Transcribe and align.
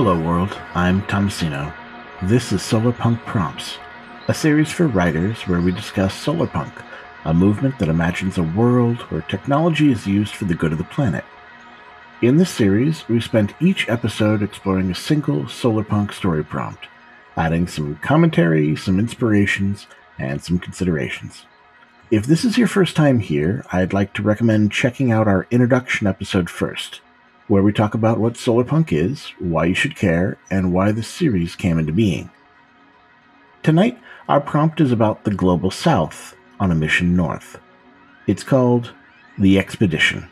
Hello, 0.00 0.16
world. 0.16 0.56
I'm 0.76 1.02
Tomasino. 1.08 1.74
This 2.22 2.52
is 2.52 2.60
Solarpunk 2.60 3.18
Prompts, 3.26 3.78
a 4.28 4.32
series 4.32 4.70
for 4.70 4.86
writers 4.86 5.42
where 5.48 5.60
we 5.60 5.72
discuss 5.72 6.24
solarpunk, 6.24 6.70
a 7.24 7.34
movement 7.34 7.80
that 7.80 7.88
imagines 7.88 8.38
a 8.38 8.44
world 8.44 8.98
where 9.10 9.22
technology 9.22 9.90
is 9.90 10.06
used 10.06 10.36
for 10.36 10.44
the 10.44 10.54
good 10.54 10.70
of 10.70 10.78
the 10.78 10.84
planet. 10.84 11.24
In 12.22 12.36
this 12.36 12.48
series, 12.48 13.08
we 13.08 13.20
spent 13.20 13.60
each 13.60 13.88
episode 13.88 14.40
exploring 14.40 14.88
a 14.92 14.94
single 14.94 15.46
solarpunk 15.46 16.12
story 16.12 16.44
prompt, 16.44 16.86
adding 17.36 17.66
some 17.66 17.96
commentary, 17.96 18.76
some 18.76 19.00
inspirations, 19.00 19.88
and 20.16 20.40
some 20.40 20.60
considerations. 20.60 21.44
If 22.12 22.24
this 22.24 22.44
is 22.44 22.56
your 22.56 22.68
first 22.68 22.94
time 22.94 23.18
here, 23.18 23.64
I'd 23.72 23.92
like 23.92 24.12
to 24.12 24.22
recommend 24.22 24.70
checking 24.70 25.10
out 25.10 25.26
our 25.26 25.48
introduction 25.50 26.06
episode 26.06 26.48
first 26.48 27.00
where 27.48 27.62
we 27.62 27.72
talk 27.72 27.94
about 27.94 28.20
what 28.20 28.34
solarpunk 28.34 28.92
is, 28.92 29.32
why 29.38 29.64
you 29.64 29.74
should 29.74 29.96
care, 29.96 30.38
and 30.50 30.72
why 30.72 30.92
the 30.92 31.02
series 31.02 31.56
came 31.56 31.78
into 31.78 31.92
being. 31.92 32.30
Tonight, 33.62 33.98
our 34.28 34.40
prompt 34.40 34.80
is 34.80 34.92
about 34.92 35.24
the 35.24 35.34
Global 35.34 35.70
South 35.70 36.36
on 36.60 36.70
a 36.70 36.74
mission 36.74 37.16
north. 37.16 37.58
It's 38.26 38.42
called 38.42 38.92
The 39.38 39.58
Expedition. 39.58 40.28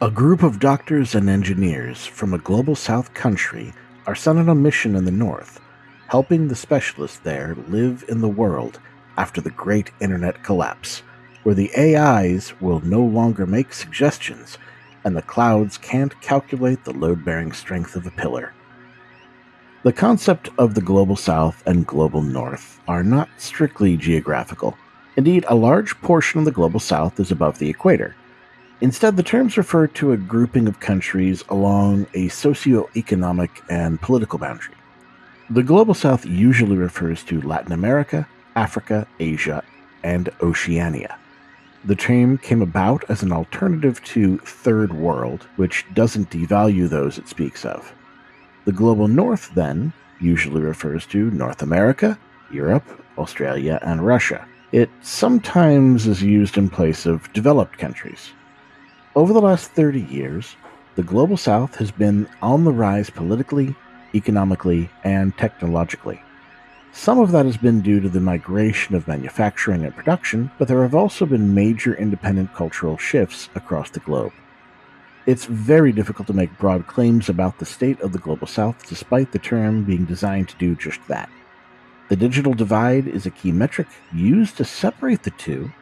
A 0.00 0.10
group 0.10 0.42
of 0.42 0.58
doctors 0.58 1.14
and 1.14 1.30
engineers 1.30 2.04
from 2.04 2.34
a 2.34 2.38
Global 2.38 2.74
South 2.74 3.14
country 3.14 3.72
are 4.06 4.16
sent 4.16 4.40
on 4.40 4.48
a 4.48 4.54
mission 4.56 4.96
in 4.96 5.04
the 5.04 5.12
north, 5.12 5.60
helping 6.08 6.48
the 6.48 6.56
specialists 6.56 7.20
there 7.20 7.56
live 7.68 8.04
in 8.08 8.20
the 8.20 8.28
world 8.28 8.80
after 9.16 9.40
the 9.40 9.50
great 9.50 9.92
internet 10.00 10.42
collapse, 10.42 11.04
where 11.44 11.54
the 11.54 11.70
AIs 11.76 12.52
will 12.60 12.80
no 12.80 13.00
longer 13.00 13.46
make 13.46 13.72
suggestions 13.72 14.58
and 15.04 15.16
the 15.16 15.22
clouds 15.22 15.78
can't 15.78 16.20
calculate 16.20 16.84
the 16.84 16.92
load 16.92 17.24
bearing 17.24 17.52
strength 17.52 17.96
of 17.96 18.06
a 18.06 18.10
pillar. 18.10 18.52
The 19.82 19.92
concept 19.92 20.48
of 20.58 20.74
the 20.74 20.80
global 20.80 21.16
south 21.16 21.62
and 21.66 21.86
global 21.86 22.22
north 22.22 22.80
are 22.86 23.02
not 23.02 23.28
strictly 23.36 23.96
geographical. 23.96 24.76
Indeed, 25.16 25.44
a 25.48 25.56
large 25.56 26.00
portion 26.00 26.38
of 26.38 26.44
the 26.44 26.52
global 26.52 26.80
south 26.80 27.18
is 27.18 27.32
above 27.32 27.58
the 27.58 27.68
equator. 27.68 28.14
Instead, 28.80 29.16
the 29.16 29.22
terms 29.22 29.56
refer 29.56 29.86
to 29.88 30.12
a 30.12 30.16
grouping 30.16 30.68
of 30.68 30.80
countries 30.80 31.44
along 31.48 32.06
a 32.14 32.28
socio-economic 32.28 33.50
and 33.68 34.00
political 34.00 34.38
boundary. 34.38 34.74
The 35.50 35.62
global 35.62 35.94
south 35.94 36.24
usually 36.24 36.76
refers 36.76 37.22
to 37.24 37.42
Latin 37.42 37.72
America, 37.72 38.26
Africa, 38.56 39.06
Asia, 39.20 39.62
and 40.02 40.30
Oceania. 40.40 41.18
The 41.84 41.96
term 41.96 42.38
came 42.38 42.62
about 42.62 43.02
as 43.08 43.24
an 43.24 43.32
alternative 43.32 44.02
to 44.04 44.38
Third 44.38 44.92
World, 44.92 45.48
which 45.56 45.84
doesn't 45.94 46.30
devalue 46.30 46.88
those 46.88 47.18
it 47.18 47.26
speaks 47.26 47.64
of. 47.64 47.92
The 48.66 48.72
global 48.72 49.08
north, 49.08 49.50
then, 49.56 49.92
usually 50.20 50.62
refers 50.62 51.06
to 51.06 51.32
North 51.32 51.60
America, 51.60 52.16
Europe, 52.52 52.84
Australia, 53.18 53.80
and 53.82 54.06
Russia. 54.06 54.46
It 54.70 54.90
sometimes 55.00 56.06
is 56.06 56.22
used 56.22 56.56
in 56.56 56.70
place 56.70 57.04
of 57.04 57.32
developed 57.32 57.78
countries. 57.78 58.30
Over 59.16 59.32
the 59.32 59.40
last 59.40 59.72
30 59.72 60.02
years, 60.02 60.54
the 60.94 61.02
global 61.02 61.36
south 61.36 61.74
has 61.76 61.90
been 61.90 62.28
on 62.40 62.62
the 62.62 62.72
rise 62.72 63.10
politically, 63.10 63.74
economically, 64.14 64.88
and 65.02 65.36
technologically. 65.36 66.22
Some 66.94 67.18
of 67.18 67.32
that 67.32 67.46
has 67.46 67.56
been 67.56 67.80
due 67.80 68.00
to 68.00 68.08
the 68.10 68.20
migration 68.20 68.94
of 68.94 69.08
manufacturing 69.08 69.82
and 69.84 69.96
production, 69.96 70.50
but 70.58 70.68
there 70.68 70.82
have 70.82 70.94
also 70.94 71.24
been 71.24 71.54
major 71.54 71.94
independent 71.94 72.54
cultural 72.54 72.98
shifts 72.98 73.48
across 73.54 73.88
the 73.90 74.00
globe. 74.00 74.32
It's 75.24 75.46
very 75.46 75.90
difficult 75.90 76.26
to 76.26 76.34
make 76.34 76.58
broad 76.58 76.86
claims 76.86 77.30
about 77.30 77.58
the 77.58 77.64
state 77.64 77.98
of 78.00 78.12
the 78.12 78.18
global 78.18 78.46
south 78.46 78.86
despite 78.86 79.32
the 79.32 79.38
term 79.38 79.84
being 79.84 80.04
designed 80.04 80.50
to 80.50 80.56
do 80.58 80.74
just 80.74 81.00
that. 81.08 81.30
The 82.08 82.16
digital 82.16 82.52
divide 82.52 83.08
is 83.08 83.24
a 83.24 83.30
key 83.30 83.52
metric 83.52 83.88
used 84.12 84.58
to 84.58 84.64
separate 84.64 85.22
the 85.22 85.30
two, 85.30 85.72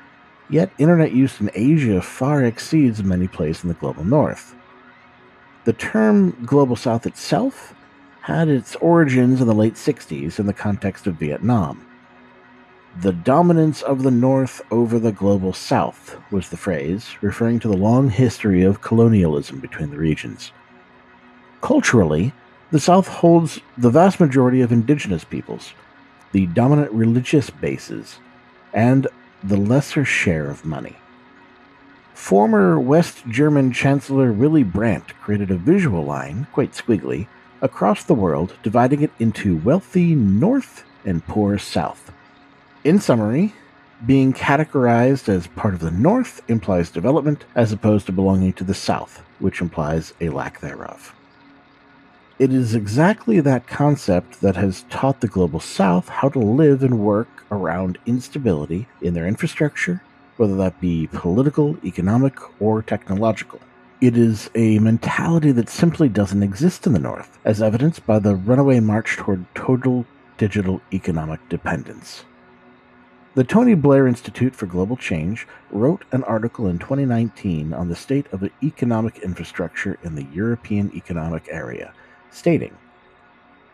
yet 0.48 0.70
internet 0.78 1.12
use 1.12 1.40
in 1.40 1.50
Asia 1.54 2.00
far 2.00 2.44
exceeds 2.44 3.02
many 3.02 3.26
places 3.26 3.64
in 3.64 3.68
the 3.68 3.74
global 3.74 4.04
north. 4.04 4.54
The 5.64 5.72
term 5.72 6.36
global 6.46 6.76
south 6.76 7.04
itself 7.04 7.74
had 8.30 8.48
its 8.48 8.76
origins 8.76 9.40
in 9.40 9.46
the 9.46 9.54
late 9.54 9.74
60s 9.74 10.38
in 10.38 10.46
the 10.46 10.52
context 10.52 11.06
of 11.06 11.16
Vietnam. 11.16 11.86
The 13.00 13.12
dominance 13.12 13.82
of 13.82 14.02
the 14.02 14.10
North 14.10 14.60
over 14.70 14.98
the 14.98 15.12
global 15.12 15.52
South 15.52 16.16
was 16.30 16.48
the 16.48 16.56
phrase, 16.56 17.16
referring 17.20 17.58
to 17.60 17.68
the 17.68 17.76
long 17.76 18.10
history 18.10 18.62
of 18.62 18.82
colonialism 18.82 19.58
between 19.58 19.90
the 19.90 19.98
regions. 19.98 20.52
Culturally, 21.60 22.32
the 22.70 22.80
South 22.80 23.08
holds 23.08 23.60
the 23.76 23.90
vast 23.90 24.20
majority 24.20 24.60
of 24.60 24.72
indigenous 24.72 25.24
peoples, 25.24 25.72
the 26.32 26.46
dominant 26.46 26.92
religious 26.92 27.50
bases, 27.50 28.18
and 28.72 29.08
the 29.42 29.56
lesser 29.56 30.04
share 30.04 30.48
of 30.48 30.64
money. 30.64 30.96
Former 32.14 32.78
West 32.78 33.26
German 33.28 33.72
Chancellor 33.72 34.32
Willy 34.32 34.62
Brandt 34.62 35.18
created 35.20 35.50
a 35.50 35.56
visual 35.56 36.04
line, 36.04 36.46
quite 36.52 36.72
squiggly, 36.72 37.26
across 37.62 38.04
the 38.04 38.14
world, 38.14 38.56
dividing 38.62 39.02
it 39.02 39.10
into 39.18 39.56
wealthy 39.58 40.14
north 40.14 40.84
and 41.04 41.26
poor 41.26 41.58
south. 41.58 42.12
In 42.84 42.98
summary, 42.98 43.54
being 44.06 44.32
categorized 44.32 45.28
as 45.28 45.46
part 45.46 45.74
of 45.74 45.80
the 45.80 45.90
north 45.90 46.40
implies 46.48 46.90
development 46.90 47.44
as 47.54 47.72
opposed 47.72 48.06
to 48.06 48.12
belonging 48.12 48.54
to 48.54 48.64
the 48.64 48.74
south, 48.74 49.22
which 49.38 49.60
implies 49.60 50.14
a 50.20 50.30
lack 50.30 50.60
thereof. 50.60 51.14
It 52.38 52.54
is 52.54 52.74
exactly 52.74 53.40
that 53.40 53.66
concept 53.66 54.40
that 54.40 54.56
has 54.56 54.86
taught 54.88 55.20
the 55.20 55.28
global 55.28 55.60
south 55.60 56.08
how 56.08 56.30
to 56.30 56.38
live 56.38 56.82
and 56.82 56.98
work 56.98 57.44
around 57.50 57.98
instability 58.06 58.88
in 59.02 59.12
their 59.12 59.26
infrastructure, 59.26 60.02
whether 60.38 60.56
that 60.56 60.80
be 60.80 61.06
political, 61.12 61.76
economic, 61.84 62.38
or 62.58 62.80
technological. 62.80 63.60
It 64.00 64.16
is 64.16 64.48
a 64.54 64.78
mentality 64.78 65.52
that 65.52 65.68
simply 65.68 66.08
doesn't 66.08 66.42
exist 66.42 66.86
in 66.86 66.94
the 66.94 66.98
North, 66.98 67.38
as 67.44 67.60
evidenced 67.60 68.06
by 68.06 68.18
the 68.18 68.34
runaway 68.34 68.80
march 68.80 69.18
toward 69.18 69.44
total 69.54 70.06
digital 70.38 70.80
economic 70.90 71.46
dependence. 71.50 72.24
The 73.34 73.44
Tony 73.44 73.74
Blair 73.74 74.06
Institute 74.06 74.56
for 74.56 74.64
Global 74.64 74.96
Change 74.96 75.46
wrote 75.70 76.06
an 76.12 76.24
article 76.24 76.66
in 76.66 76.78
2019 76.78 77.74
on 77.74 77.90
the 77.90 77.94
state 77.94 78.26
of 78.32 78.40
the 78.40 78.50
economic 78.62 79.18
infrastructure 79.18 79.98
in 80.02 80.14
the 80.14 80.24
European 80.32 80.90
Economic 80.94 81.46
Area, 81.50 81.92
stating 82.30 82.74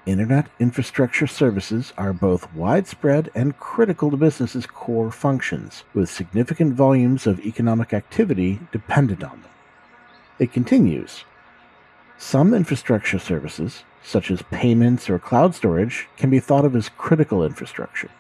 Internet 0.07 0.49
infrastructure 0.59 1.29
services 1.29 1.93
are 1.97 2.13
both 2.13 2.53
widespread 2.53 3.31
and 3.37 3.57
critical 3.61 4.11
to 4.11 4.17
businesses' 4.17 4.67
core 4.67 5.13
functions, 5.13 5.85
with 5.95 6.11
significant 6.11 6.75
volumes 6.75 7.29
of 7.29 7.39
economic 7.47 7.95
activity 7.95 8.59
dependent 8.73 9.23
on 9.23 9.43
them. 9.43 9.51
It 10.39 10.53
continues. 10.53 11.25
Some 12.19 12.53
infrastructure 12.53 13.19
services, 13.19 13.85
such 14.03 14.31
as 14.31 14.43
payments 14.51 15.09
or 15.09 15.19
cloud 15.19 15.55
storage, 15.55 16.09
can 16.19 16.29
be 16.29 16.41
thought 16.41 16.65
of 16.67 16.77
as 16.77 16.91
critical 16.91 17.43
infrastructure. 17.43 18.11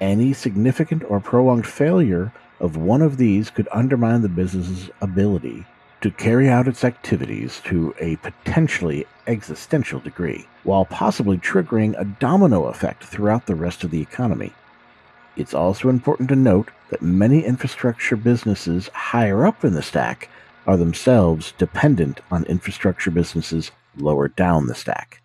Any 0.00 0.32
significant 0.32 1.04
or 1.08 1.20
prolonged 1.20 1.66
failure 1.66 2.32
of 2.60 2.76
one 2.78 3.02
of 3.02 3.18
these 3.18 3.50
could 3.50 3.68
undermine 3.72 4.22
the 4.22 4.28
business's 4.28 4.90
ability 5.02 5.66
to 6.00 6.10
carry 6.10 6.48
out 6.48 6.68
its 6.68 6.82
activities 6.82 7.60
to 7.64 7.94
a 7.98 8.16
potentially 8.16 9.06
existential 9.26 10.00
degree, 10.00 10.46
while 10.62 10.84
possibly 10.84 11.36
triggering 11.36 11.98
a 11.98 12.04
domino 12.04 12.64
effect 12.66 13.04
throughout 13.04 13.46
the 13.46 13.54
rest 13.54 13.84
of 13.84 13.90
the 13.90 14.00
economy. 14.00 14.52
It's 15.36 15.54
also 15.54 15.88
important 15.88 16.28
to 16.30 16.36
note 16.36 16.70
that 16.90 17.02
many 17.02 17.44
infrastructure 17.44 18.16
businesses 18.16 18.88
higher 18.88 19.46
up 19.46 19.64
in 19.64 19.74
the 19.74 19.82
stack 19.82 20.28
are 20.66 20.76
themselves 20.76 21.52
dependent 21.58 22.20
on 22.30 22.44
infrastructure 22.44 23.10
businesses 23.10 23.70
lower 23.96 24.28
down 24.28 24.66
the 24.66 24.74
stack. 24.74 25.22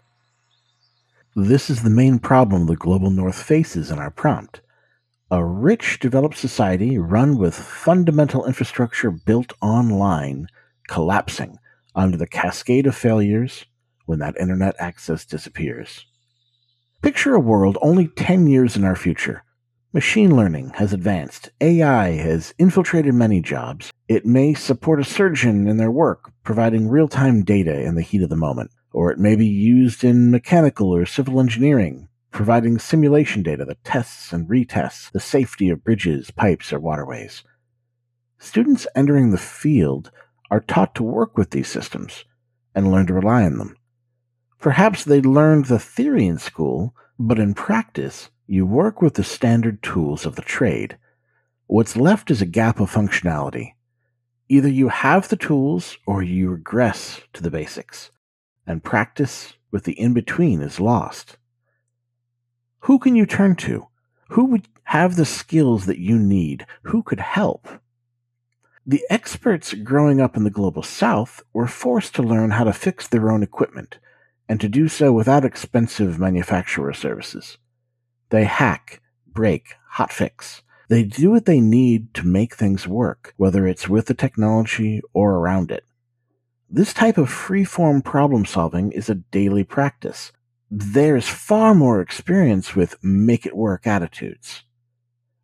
This 1.36 1.69
is 1.69 1.83
the 1.83 1.89
main 1.89 2.19
problem 2.19 2.65
the 2.65 2.75
global 2.75 3.09
north 3.09 3.41
faces 3.41 3.91
in 3.91 4.00
our 4.00 4.12
prompt. 4.12 4.62
A 5.31 5.45
rich, 5.45 6.00
developed 6.00 6.38
society 6.38 6.97
run 6.97 7.38
with 7.38 7.56
fundamental 7.56 8.45
infrastructure 8.45 9.12
built 9.12 9.53
online 9.62 10.47
collapsing 10.88 11.59
under 11.95 12.18
the 12.18 12.27
cascade 12.27 12.88
of 12.88 12.95
failures 12.95 13.65
when 14.06 14.19
that 14.19 14.38
internet 14.39 14.75
access 14.80 15.24
disappears. 15.24 16.06
Picture 17.01 17.36
a 17.36 17.39
world 17.39 17.77
only 17.81 18.07
10 18.07 18.47
years 18.47 18.75
in 18.75 18.83
our 18.83 18.95
future 18.95 19.44
Machine 19.91 20.36
learning 20.36 20.69
has 20.75 20.94
advanced. 20.94 21.50
AI 21.62 22.12
has 22.12 22.53
infiltrated 22.59 23.15
many 23.15 23.41
jobs. 23.41 23.91
It 24.07 24.24
may 24.24 24.53
support 24.53 25.00
a 25.00 25.03
surgeon 25.03 25.68
in 25.68 25.77
their 25.77 25.89
work, 25.89 26.31
providing 26.44 26.89
real 26.89 27.07
time 27.07 27.44
data 27.44 27.81
in 27.81 27.95
the 27.95 28.03
heat 28.03 28.21
of 28.21 28.30
the 28.30 28.36
moment. 28.36 28.69
Or 28.94 29.12
it 29.12 29.18
may 29.18 29.36
be 29.36 29.47
used 29.47 30.03
in 30.03 30.30
mechanical 30.30 30.94
or 30.94 31.07
civil 31.07 31.39
engineering, 31.39 32.07
providing 32.30 32.77
simulation 32.77 33.41
data 33.41 33.65
that 33.65 33.83
tests 33.83 34.31
and 34.31 34.47
retests 34.47 35.12
the 35.12 35.19
safety 35.19 35.71
of 35.71 35.83
bridges, 35.83 36.30
pipes, 36.30 36.71
or 36.71 36.80
waterways. 36.80 37.44
Students 38.38 38.86
entering 38.95 39.31
the 39.31 39.39
field 39.39 40.12
are 40.51 40.59
taught 40.59 40.94
to 40.95 41.03
work 41.03 41.36
with 41.36 41.50
these 41.50 41.68
systems 41.68 42.25
and 42.75 42.91
learn 42.91 43.07
to 43.07 43.15
rely 43.15 43.44
on 43.44 43.57
them. 43.57 43.75
Perhaps 44.59 45.03
they 45.03 45.19
learned 45.19 45.65
the 45.65 45.80
theory 45.80 46.27
in 46.27 46.38
school, 46.38 46.94
but 47.18 47.39
in 47.39 47.56
practice, 47.56 48.30
you 48.50 48.66
work 48.66 49.00
with 49.00 49.13
the 49.13 49.24
standard 49.24 49.84
tools 49.84 50.25
of 50.25 50.36
the 50.36 50.42
trade. 50.42 50.98
What's 51.68 51.96
left 51.96 52.31
is 52.31 52.42
a 52.42 52.48
gap 52.48 52.80
of 52.80 52.92
functionality. 52.92 53.74
Either 54.48 54.68
you 54.68 54.88
have 54.90 55.30
the 55.30 55.36
tools 55.36 56.00
or 56.07 56.24
you 56.24 56.50
regress 56.50 57.22
to 57.34 57.44
the 57.44 57.51
basics, 57.51 58.10
and 58.66 58.84
practice 58.84 59.54
with 59.69 59.84
the 59.84 59.94
in 60.00 60.13
between 60.13 60.63
is 60.63 60.80
lost. 60.80 61.38
Who 62.80 62.98
can 62.98 63.16
you 63.16 63.28
turn 63.28 63.56
to? 63.57 63.88
Who 64.30 64.46
would 64.46 64.68
have 64.86 65.16
the 65.16 65.25
skills 65.25 65.86
that 65.86 66.00
you 66.00 66.18
need? 66.18 66.66
Who 66.84 67.04
could 67.04 67.19
help? 67.19 67.68
The 68.84 69.04
experts 69.12 69.75
growing 69.75 70.19
up 70.19 70.36
in 70.36 70.44
the 70.44 70.50
global 70.50 70.81
south 70.81 71.44
were 71.54 71.68
forced 71.68 72.16
to 72.16 72.24
learn 72.24 72.50
how 72.50 72.63
to 72.63 72.74
fix 72.74 73.07
their 73.07 73.30
own 73.30 73.44
equipment 73.44 74.00
and 74.48 74.60
to 74.60 74.68
do 74.68 74.88
so 74.88 75.13
without 75.13 75.46
expensive 75.46 76.18
manufacturer 76.18 76.94
services. 76.94 77.60
They 78.29 78.45
hack, 78.45 79.01
break, 79.27 79.73
hotfix. 79.95 80.61
They 80.87 81.03
do 81.03 81.31
what 81.31 81.45
they 81.45 81.59
need 81.59 82.13
to 82.15 82.27
make 82.27 82.55
things 82.55 82.87
work, 82.87 83.33
whether 83.37 83.67
it's 83.67 83.87
with 83.87 84.07
the 84.07 84.13
technology 84.13 85.01
or 85.13 85.35
around 85.35 85.71
it. 85.71 85.83
This 86.69 86.93
type 86.93 87.17
of 87.17 87.29
free-form 87.29 88.03
problem 88.03 88.45
solving 88.45 88.91
is 88.91 89.09
a 89.09 89.15
daily 89.15 89.63
practice. 89.63 90.31
There's 90.69 91.27
far 91.27 91.73
more 91.73 92.01
experience 92.01 92.75
with 92.75 93.03
make 93.03 93.45
it 93.45 93.57
work 93.57 93.87
attitudes. 93.87 94.63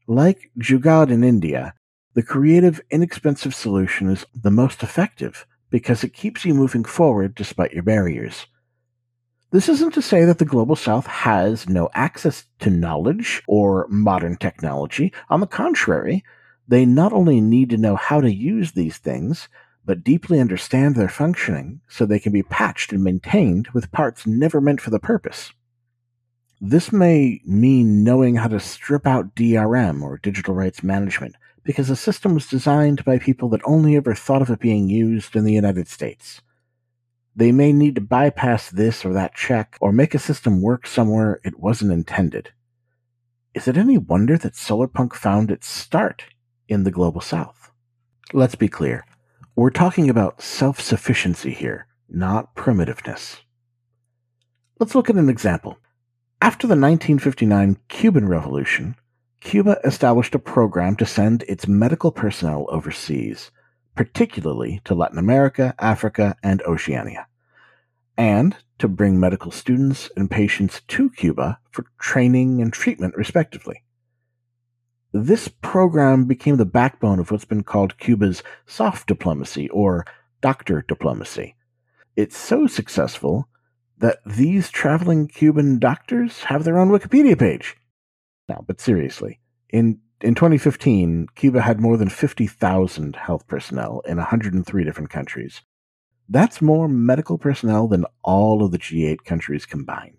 Like 0.08 0.52
Jugaad 0.60 1.10
in 1.10 1.24
India, 1.24 1.74
the 2.14 2.22
creative, 2.22 2.80
inexpensive 2.92 3.56
solution 3.56 4.10
is 4.10 4.26
the 4.36 4.52
most 4.52 4.84
effective 4.84 5.48
because 5.72 6.04
it 6.04 6.14
keeps 6.14 6.46
you 6.46 6.54
moving 6.54 6.84
forward 6.84 7.34
despite 7.34 7.74
your 7.74 7.84
barriers. 7.84 8.46
This 9.56 9.70
isn't 9.70 9.94
to 9.94 10.02
say 10.02 10.26
that 10.26 10.38
the 10.38 10.44
Global 10.44 10.76
South 10.76 11.08
has 11.08 11.70
no 11.70 11.90
access 11.94 12.44
to 12.60 12.70
knowledge 12.70 13.42
or 13.48 13.88
modern 13.88 14.36
technology. 14.36 15.14
On 15.30 15.40
the 15.40 15.48
contrary, 15.48 16.26
they 16.68 16.86
not 16.86 17.14
only 17.14 17.40
need 17.40 17.70
to 17.70 17.78
know 17.78 17.96
how 17.96 18.20
to 18.20 18.30
use 18.36 18.74
these 18.74 18.98
things, 18.98 19.48
but 19.86 20.04
deeply 20.04 20.42
understand 20.42 20.98
their 20.98 21.08
functioning 21.08 21.80
so 21.88 22.06
they 22.06 22.20
can 22.20 22.34
be 22.34 22.44
patched 22.44 22.92
and 22.92 23.02
maintained 23.02 23.70
with 23.70 23.94
parts 23.94 24.28
never 24.28 24.60
meant 24.60 24.82
for 24.82 24.90
the 24.90 25.00
purpose. 25.00 25.54
This 26.60 26.92
may 26.92 27.40
mean 27.46 28.04
knowing 28.04 28.36
how 28.36 28.50
to 28.50 28.60
strip 28.60 29.08
out 29.08 29.36
DRM 29.36 30.02
or 30.02 30.18
digital 30.18 30.54
rights 30.54 30.84
management 30.84 31.36
because 31.64 31.88
the 31.88 31.96
system 31.96 32.34
was 32.34 32.50
designed 32.50 33.06
by 33.06 33.20
people 33.20 33.48
that 33.52 33.62
only 33.64 33.96
ever 33.96 34.16
thought 34.16 34.42
of 34.42 34.50
it 34.50 34.60
being 34.60 34.90
used 34.90 35.34
in 35.34 35.46
the 35.46 35.54
United 35.54 35.88
States. 35.88 36.42
They 37.36 37.52
may 37.52 37.74
need 37.74 37.96
to 37.96 38.02
bypass 38.02 38.70
this 38.70 39.04
or 39.04 39.14
that 39.14 39.36
check 39.36 39.78
or 39.82 39.92
make 39.92 40.16
a 40.16 40.20
system 40.20 40.62
work 40.62 40.88
somewhere 40.88 41.42
it 41.44 41.60
wasn't 41.60 41.92
intended. 41.92 42.52
Is 43.54 43.68
it 43.68 43.78
any 43.78 43.98
wonder 43.98 44.38
that 44.38 44.54
Solarpunk 44.54 45.14
found 45.14 45.52
its 45.52 45.68
start 45.68 46.26
in 46.68 46.84
the 46.84 46.92
Global 46.92 47.22
South? 47.22 47.72
Let's 48.34 48.56
be 48.56 48.68
clear. 48.68 49.06
We're 49.56 49.70
talking 49.70 50.10
about 50.10 50.42
self 50.42 50.80
sufficiency 50.80 51.52
here, 51.52 51.88
not 52.10 52.56
primitiveness. 52.56 53.42
Let's 54.80 54.96
look 54.96 55.10
at 55.10 55.16
an 55.16 55.30
example. 55.30 55.78
After 56.42 56.68
the 56.68 56.72
1959 56.72 57.78
Cuban 57.88 58.28
Revolution, 58.28 58.96
Cuba 59.40 59.78
established 59.84 60.36
a 60.36 60.40
program 60.40 60.96
to 60.98 61.06
send 61.06 61.44
its 61.44 61.68
medical 61.68 62.12
personnel 62.12 62.66
overseas 62.70 63.52
particularly 63.96 64.82
to 64.84 64.94
Latin 64.94 65.18
America, 65.18 65.74
Africa, 65.80 66.36
and 66.44 66.62
Oceania, 66.64 67.28
and 68.18 68.56
to 68.78 68.88
bring 68.88 69.20
medical 69.20 69.52
students 69.52 70.10
and 70.16 70.30
patients 70.30 70.82
to 70.88 71.10
Cuba 71.10 71.60
for 71.72 71.86
training 72.00 72.62
and 72.62 72.74
treatment, 72.74 73.16
respectively. 73.16 73.84
This 75.14 75.48
program 75.48 76.26
became 76.26 76.58
the 76.58 76.66
backbone 76.66 77.20
of 77.20 77.32
what's 77.32 77.46
been 77.46 77.64
called 77.64 77.98
Cuba's 77.98 78.44
soft 78.66 79.08
diplomacy 79.08 79.70
or 79.70 80.06
doctor 80.42 80.84
diplomacy. 80.86 81.56
It's 82.18 82.38
so 82.38 82.68
successful 82.68 83.48
that 83.98 84.20
these 84.26 84.70
traveling 84.70 85.28
Cuban 85.30 85.80
doctors 85.80 86.44
have 86.44 86.66
their 86.66 86.78
own 86.78 86.90
Wikipedia 86.90 87.40
page. 87.40 87.78
Now, 88.50 88.64
but 88.68 88.82
seriously, 88.82 89.40
in 89.70 90.00
in 90.22 90.34
2015, 90.34 91.28
Cuba 91.36 91.62
had 91.62 91.80
more 91.80 91.98
than 91.98 92.10
50,000 92.10 93.16
health 93.16 93.48
personnel 93.48 94.02
in 94.06 94.18
103 94.18 94.84
different 94.84 95.10
countries. 95.10 95.62
That's 96.30 96.62
more 96.62 96.88
medical 96.88 97.38
personnel 97.38 97.88
than 97.88 98.06
all 98.24 98.64
of 98.64 98.72
the 98.72 98.80
G8 98.80 99.26
countries 99.26 99.66
combined. 99.66 100.18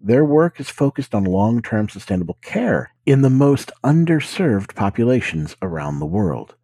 Their 0.00 0.24
work 0.24 0.60
is 0.60 0.70
focused 0.70 1.14
on 1.14 1.24
long 1.24 1.60
term 1.60 1.88
sustainable 1.88 2.38
care 2.40 2.94
in 3.04 3.20
the 3.20 3.28
most 3.28 3.70
underserved 3.84 4.74
populations 4.74 5.56
around 5.60 5.98
the 5.98 6.06
world. 6.06 6.54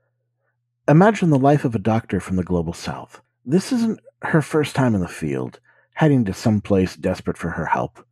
Imagine 0.88 1.30
the 1.30 1.38
life 1.38 1.64
of 1.64 1.74
a 1.74 1.80
doctor 1.80 2.20
from 2.20 2.36
the 2.36 2.44
global 2.44 2.72
south. 2.72 3.20
This 3.44 3.72
isn't 3.72 4.00
her 4.22 4.40
first 4.40 4.74
time 4.74 4.94
in 4.94 5.00
the 5.00 5.08
field, 5.08 5.60
heading 5.94 6.24
to 6.24 6.32
some 6.32 6.60
place 6.60 6.96
desperate 6.96 7.36
for 7.36 7.50
her 7.50 7.66
help. 7.66 8.06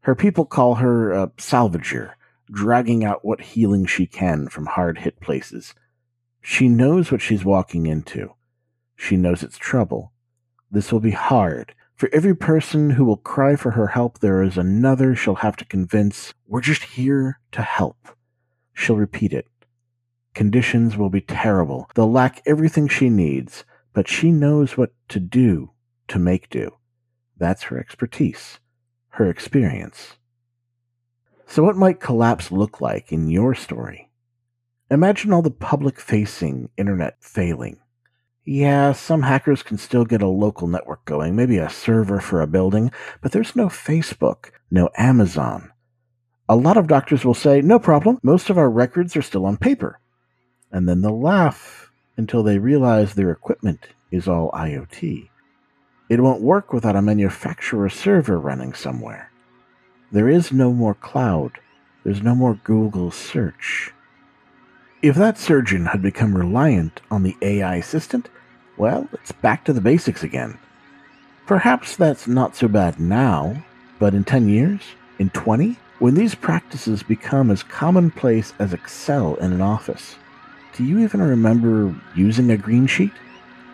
Her 0.00 0.14
people 0.14 0.44
call 0.44 0.74
her 0.74 1.12
a 1.12 1.28
salvager 1.38 2.12
dragging 2.50 3.04
out 3.04 3.24
what 3.24 3.40
healing 3.40 3.86
she 3.86 4.06
can 4.06 4.48
from 4.48 4.66
hard 4.66 4.98
hit 4.98 5.20
places. 5.20 5.74
She 6.40 6.68
knows 6.68 7.10
what 7.10 7.22
she's 7.22 7.44
walking 7.44 7.86
into. 7.86 8.34
She 8.96 9.16
knows 9.16 9.42
it's 9.42 9.56
trouble. 9.56 10.12
This 10.70 10.92
will 10.92 11.00
be 11.00 11.12
hard. 11.12 11.74
For 11.94 12.10
every 12.12 12.34
person 12.34 12.90
who 12.90 13.04
will 13.04 13.16
cry 13.16 13.56
for 13.56 13.70
her 13.72 13.88
help, 13.88 14.18
there 14.18 14.42
is 14.42 14.58
another 14.58 15.14
she'll 15.14 15.36
have 15.36 15.56
to 15.56 15.64
convince, 15.64 16.34
we're 16.46 16.60
just 16.60 16.82
here 16.82 17.38
to 17.52 17.62
help. 17.62 18.08
She'll 18.72 18.96
repeat 18.96 19.32
it. 19.32 19.46
Conditions 20.34 20.96
will 20.96 21.10
be 21.10 21.20
terrible. 21.20 21.88
They'll 21.94 22.10
lack 22.10 22.42
everything 22.44 22.88
she 22.88 23.08
needs, 23.08 23.64
but 23.92 24.08
she 24.08 24.32
knows 24.32 24.76
what 24.76 24.92
to 25.10 25.20
do 25.20 25.70
to 26.08 26.18
make 26.18 26.50
do. 26.50 26.74
That's 27.36 27.62
her 27.64 27.78
expertise, 27.78 28.58
her 29.10 29.30
experience. 29.30 30.16
So, 31.46 31.62
what 31.62 31.76
might 31.76 32.00
collapse 32.00 32.50
look 32.50 32.80
like 32.80 33.12
in 33.12 33.28
your 33.28 33.54
story? 33.54 34.10
Imagine 34.90 35.32
all 35.32 35.42
the 35.42 35.50
public 35.50 36.00
facing 36.00 36.70
internet 36.76 37.16
failing. 37.20 37.78
Yeah, 38.44 38.92
some 38.92 39.22
hackers 39.22 39.62
can 39.62 39.78
still 39.78 40.04
get 40.04 40.20
a 40.20 40.28
local 40.28 40.68
network 40.68 41.04
going, 41.06 41.34
maybe 41.34 41.56
a 41.56 41.70
server 41.70 42.20
for 42.20 42.42
a 42.42 42.46
building, 42.46 42.92
but 43.22 43.32
there's 43.32 43.56
no 43.56 43.68
Facebook, 43.68 44.50
no 44.70 44.90
Amazon. 44.98 45.72
A 46.46 46.56
lot 46.56 46.76
of 46.76 46.86
doctors 46.86 47.24
will 47.24 47.34
say, 47.34 47.62
no 47.62 47.78
problem, 47.78 48.18
most 48.22 48.50
of 48.50 48.58
our 48.58 48.68
records 48.68 49.16
are 49.16 49.22
still 49.22 49.46
on 49.46 49.56
paper. 49.56 49.98
And 50.70 50.86
then 50.86 51.00
they'll 51.00 51.20
laugh 51.20 51.90
until 52.18 52.42
they 52.42 52.58
realize 52.58 53.14
their 53.14 53.30
equipment 53.30 53.88
is 54.10 54.28
all 54.28 54.50
IoT. 54.52 55.30
It 56.10 56.20
won't 56.20 56.42
work 56.42 56.72
without 56.72 56.96
a 56.96 57.02
manufacturer 57.02 57.88
server 57.88 58.38
running 58.38 58.74
somewhere. 58.74 59.30
There 60.14 60.28
is 60.28 60.52
no 60.52 60.72
more 60.72 60.94
cloud. 60.94 61.58
There's 62.04 62.22
no 62.22 62.36
more 62.36 62.54
Google 62.62 63.10
search. 63.10 63.92
If 65.02 65.16
that 65.16 65.38
surgeon 65.38 65.86
had 65.86 66.02
become 66.02 66.36
reliant 66.36 67.00
on 67.10 67.24
the 67.24 67.36
AI 67.42 67.74
assistant, 67.74 68.28
well, 68.76 69.08
it's 69.12 69.32
back 69.32 69.64
to 69.64 69.72
the 69.72 69.80
basics 69.80 70.22
again. 70.22 70.56
Perhaps 71.46 71.96
that's 71.96 72.28
not 72.28 72.54
so 72.54 72.68
bad 72.68 73.00
now, 73.00 73.64
but 73.98 74.14
in 74.14 74.22
10 74.22 74.48
years? 74.48 74.82
In 75.18 75.30
20? 75.30 75.76
When 75.98 76.14
these 76.14 76.36
practices 76.36 77.02
become 77.02 77.50
as 77.50 77.64
commonplace 77.64 78.52
as 78.60 78.72
Excel 78.72 79.34
in 79.40 79.52
an 79.52 79.60
office, 79.60 80.14
do 80.76 80.84
you 80.84 81.00
even 81.00 81.22
remember 81.22 81.92
using 82.14 82.52
a 82.52 82.56
green 82.56 82.86
sheet? 82.86 83.12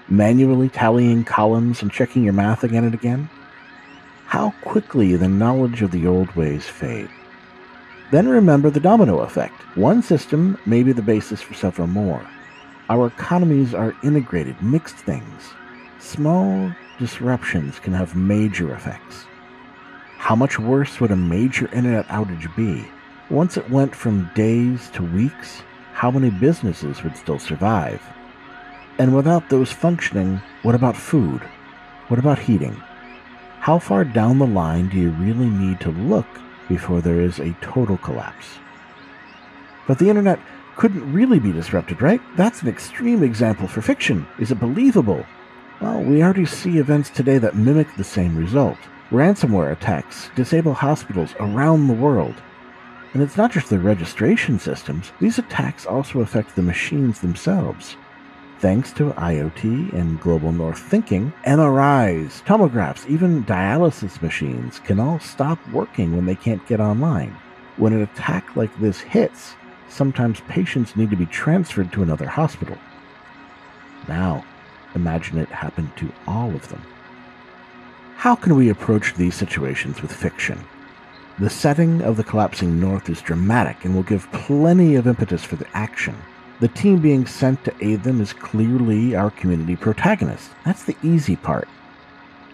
Manually 0.09 0.71
tallying 0.71 1.23
columns 1.23 1.83
and 1.83 1.93
checking 1.93 2.25
your 2.25 2.33
math 2.33 2.65
again 2.65 2.85
and 2.85 2.95
again? 2.95 3.29
How 4.31 4.55
quickly 4.63 5.17
the 5.17 5.27
knowledge 5.27 5.83
of 5.83 5.91
the 5.91 6.07
old 6.07 6.31
ways 6.37 6.65
fade. 6.65 7.11
Then 8.13 8.29
remember 8.29 8.71
the 8.71 8.79
domino 8.79 9.19
effect. 9.23 9.61
One 9.77 10.05
system 10.05 10.57
may 10.65 10.85
be 10.85 10.93
the 10.93 11.03
basis 11.03 11.43
for 11.43 11.55
several 11.55 11.89
more. 11.89 12.25
Our 12.89 13.09
economies 13.09 13.75
are 13.75 13.97
integrated, 14.05 14.63
mixed 14.63 14.95
things. 14.95 15.51
Small 15.99 16.73
disruptions 17.01 17.81
can 17.81 17.93
have 17.93 18.15
major 18.15 18.73
effects. 18.73 19.25
How 20.19 20.37
much 20.37 20.61
worse 20.61 21.01
would 21.01 21.11
a 21.11 21.17
major 21.17 21.67
internet 21.75 22.07
outage 22.07 22.55
be? 22.55 22.87
Once 23.31 23.57
it 23.57 23.69
went 23.69 23.97
from 23.97 24.31
days 24.37 24.91
to 24.91 25.03
weeks, 25.03 25.63
how 25.93 26.13
many 26.13 26.31
businesses 26.31 27.03
would 27.03 27.17
still 27.17 27.41
survive? 27.41 28.01
And 28.97 29.17
without 29.17 29.49
those 29.49 29.73
functioning, 29.73 30.41
what 30.63 30.77
about 30.77 30.97
food? 30.97 31.43
What 32.07 32.21
about 32.21 32.39
heating? 32.39 32.81
How 33.61 33.79
far 33.79 34.05
down 34.05 34.39
the 34.39 34.47
line 34.47 34.89
do 34.89 34.97
you 34.97 35.11
really 35.11 35.51
need 35.51 35.81
to 35.81 35.91
look 35.91 36.27
before 36.67 37.03
there 37.03 37.21
is 37.21 37.39
a 37.39 37.53
total 37.61 37.99
collapse? 37.99 38.47
But 39.87 39.99
the 39.99 40.09
internet 40.09 40.41
couldn't 40.77 41.13
really 41.13 41.39
be 41.39 41.53
disrupted, 41.53 42.01
right? 42.01 42.23
That's 42.39 42.63
an 42.63 42.69
extreme 42.69 43.23
example 43.23 43.69
for 43.69 43.83
fiction. 43.83 44.27
Is 44.39 44.51
it 44.51 44.59
believable? 44.59 45.27
Well, 45.79 46.03
we 46.03 46.23
already 46.23 46.47
see 46.47 46.79
events 46.79 47.11
today 47.11 47.37
that 47.37 47.55
mimic 47.55 47.95
the 47.97 48.03
same 48.03 48.35
result. 48.35 48.79
Ransomware 49.11 49.73
attacks 49.73 50.31
disable 50.35 50.73
hospitals 50.73 51.35
around 51.39 51.87
the 51.87 51.93
world. 51.93 52.37
And 53.13 53.23
it's 53.23 53.37
not 53.37 53.53
just 53.53 53.69
the 53.69 53.79
registration 53.79 54.59
systems, 54.59 55.13
these 55.21 55.39
attacks 55.39 55.85
also 55.85 56.21
affect 56.21 56.57
the 56.57 56.63
machines 56.63 57.21
themselves. 57.21 57.97
Thanks 58.61 58.93
to 58.93 59.13
IoT 59.13 59.95
and 59.95 60.21
global 60.21 60.53
north 60.53 60.79
thinking, 60.79 61.33
MRIs, 61.47 62.45
tomographs, 62.45 63.09
even 63.09 63.43
dialysis 63.45 64.21
machines 64.21 64.81
can 64.81 65.01
all 65.01 65.19
stop 65.19 65.59
working 65.71 66.15
when 66.15 66.27
they 66.27 66.35
can't 66.35 66.67
get 66.67 66.79
online. 66.79 67.35
When 67.79 67.95
an 67.95 68.03
attack 68.03 68.57
like 68.57 68.79
this 68.79 69.01
hits, 69.01 69.55
sometimes 69.89 70.43
patients 70.43 70.95
need 70.95 71.09
to 71.09 71.17
be 71.17 71.25
transferred 71.25 71.91
to 71.93 72.03
another 72.03 72.27
hospital. 72.27 72.77
Now, 74.09 74.45
imagine 74.95 75.39
it 75.39 75.49
happened 75.49 75.97
to 75.97 76.13
all 76.27 76.55
of 76.55 76.69
them. 76.69 76.83
How 78.17 78.35
can 78.35 78.57
we 78.57 78.69
approach 78.69 79.15
these 79.15 79.35
situations 79.35 80.03
with 80.03 80.13
fiction? 80.13 80.63
The 81.39 81.49
setting 81.49 82.03
of 82.03 82.19
the 82.19 82.25
collapsing 82.25 82.79
North 82.79 83.09
is 83.09 83.23
dramatic 83.23 83.87
and 83.87 83.95
will 83.95 84.03
give 84.03 84.31
plenty 84.33 84.97
of 84.97 85.07
impetus 85.07 85.45
for 85.45 85.57
the 85.57 85.67
action. 85.73 86.15
The 86.61 86.69
team 86.69 87.01
being 87.01 87.27
sent 87.27 87.65
to 87.65 87.75
aid 87.81 88.03
them 88.03 88.21
is 88.21 88.35
clearly 88.35 89.15
our 89.15 89.31
community 89.31 89.77
protagonist. 89.77 90.51
That's 90.63 90.85
the 90.85 90.97
easy 91.03 91.35
part. 91.35 91.67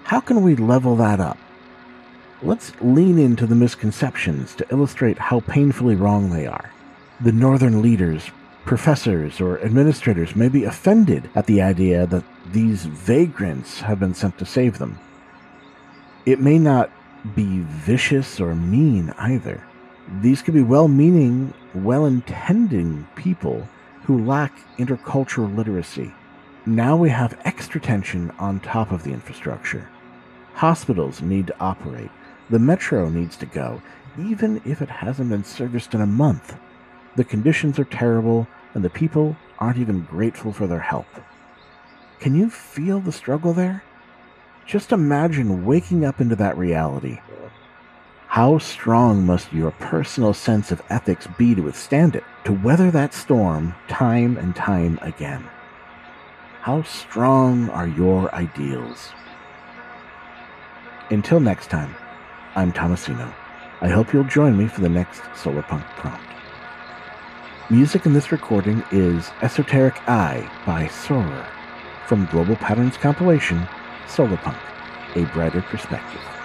How 0.05 0.21
can 0.21 0.43
we 0.43 0.55
level 0.55 0.95
that 0.97 1.19
up? 1.19 1.37
Let's 2.41 2.73
lean 2.81 3.19
into 3.19 3.49
the 3.49 3.57
misconceptions 3.57 4.55
to 4.55 4.67
illustrate 4.71 5.19
how 5.19 5.41
painfully 5.41 5.97
wrong 5.97 6.31
they 6.31 6.47
are. 6.47 6.73
The 7.21 7.33
northern 7.33 7.83
leaders, 7.83 8.31
professors, 8.65 9.41
or 9.41 9.59
administrators 9.65 10.37
may 10.37 10.49
be 10.49 10.63
offended 10.63 11.29
at 11.35 11.47
the 11.47 11.61
idea 11.61 12.07
that 12.07 12.25
these 12.53 12.85
vagrants 12.85 13.81
have 13.81 13.99
been 13.99 14.15
sent 14.15 14.39
to 14.39 14.47
save 14.47 14.79
them. 14.79 15.01
It 16.27 16.39
may 16.39 16.61
not 16.61 16.93
be 17.35 17.61
vicious 17.61 18.39
or 18.39 18.55
mean 18.55 19.13
either. 19.19 19.65
These 20.21 20.43
could 20.43 20.55
be 20.55 20.63
well 20.63 20.87
meaning, 20.87 21.53
well 21.75 22.07
intending 22.07 23.09
people 23.17 23.67
who 24.07 24.25
lack 24.25 24.53
intercultural 24.79 25.53
literacy. 25.57 26.15
Now 26.65 26.97
we 26.97 27.11
have 27.11 27.41
extra 27.45 27.81
tension 27.81 28.31
on 28.39 28.61
top 28.61 28.93
of 28.93 29.03
the 29.03 29.11
infrastructure. 29.11 29.89
Hospitals 30.55 31.23
need 31.23 31.49
to 31.49 31.59
operate. 31.59 32.11
The 32.49 32.61
metro 32.61 33.09
needs 33.09 33.37
to 33.39 33.47
go, 33.47 33.83
even 34.17 34.63
if 34.65 34.81
it 34.81 34.89
hasn't 34.89 35.31
been 35.31 35.43
serviced 35.43 35.93
in 35.93 36.01
a 36.01 36.07
month. 36.07 36.57
The 37.17 37.25
conditions 37.25 37.81
are 37.81 37.85
terrible, 37.85 38.47
and 38.75 38.85
the 38.85 38.91
people 38.91 39.37
aren't 39.59 39.79
even 39.79 40.03
grateful 40.03 40.53
for 40.53 40.69
their 40.69 40.79
help. 40.79 41.09
Can 42.21 42.37
you 42.37 42.49
feel 42.49 43.01
the 43.01 43.11
struggle 43.11 43.53
there? 43.53 43.83
Just 44.67 44.93
imagine 44.93 45.65
waking 45.67 46.05
up 46.05 46.21
into 46.21 46.37
that 46.37 46.57
reality. 46.57 47.19
How 48.37 48.59
strong 48.59 49.25
must 49.25 49.51
your 49.51 49.71
personal 49.71 50.35
sense 50.35 50.71
of 50.71 50.83
ethics 50.91 51.27
be 51.39 51.55
to 51.55 51.63
withstand 51.63 52.15
it, 52.15 52.25
to 52.45 52.53
weather 52.53 52.91
that 52.91 53.15
storm 53.15 53.75
time 53.89 54.37
and 54.37 54.55
time 54.55 54.99
again? 55.01 55.43
How 56.61 56.83
strong 56.83 57.71
are 57.71 57.89
your 57.89 58.31
ideals? 58.35 59.15
Until 61.09 61.41
next 61.41 61.71
time, 61.71 61.97
I'm 62.57 62.75
Tomasino. 62.75 63.33
I 63.81 63.89
hope 63.89 64.13
you'll 64.13 64.25
join 64.25 64.55
me 64.59 64.69
for 64.69 64.83
the 64.83 64.91
next 64.91 65.23
Solarpunk 65.33 65.87
prompt. 65.97 66.21
Music 67.71 68.05
in 68.05 68.13
this 68.13 68.33
recording 68.33 68.85
is 68.93 69.31
Esoteric 69.41 70.07
Eye 70.07 70.47
by 70.67 70.89
SOARER 70.89 71.47
from 72.07 72.27
Global 72.27 72.57
Patterns 72.57 72.99
compilation 72.99 73.67
Solarpunk, 74.07 74.59
A 75.15 75.25
Brighter 75.33 75.63
Perspective. 75.63 76.36